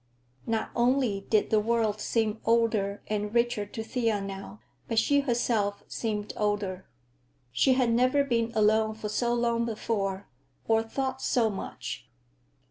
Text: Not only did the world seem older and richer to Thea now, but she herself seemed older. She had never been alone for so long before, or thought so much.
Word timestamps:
Not 0.47 0.71
only 0.75 1.27
did 1.29 1.51
the 1.51 1.59
world 1.59 2.01
seem 2.01 2.41
older 2.43 3.03
and 3.05 3.31
richer 3.35 3.67
to 3.67 3.83
Thea 3.83 4.19
now, 4.19 4.59
but 4.87 4.97
she 4.97 5.19
herself 5.19 5.83
seemed 5.87 6.33
older. 6.35 6.87
She 7.51 7.73
had 7.73 7.91
never 7.91 8.23
been 8.23 8.51
alone 8.55 8.95
for 8.95 9.09
so 9.09 9.31
long 9.35 9.63
before, 9.63 10.27
or 10.67 10.81
thought 10.81 11.21
so 11.21 11.51
much. 11.51 12.09